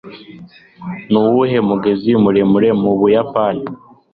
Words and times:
nuwuhe 1.09 1.57
mugezi 1.67 2.11
muremure 2.23 2.69
mu 2.81 2.91
buyapani 2.99 3.63